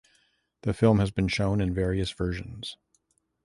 [0.63, 2.75] The film has been shown in various versions.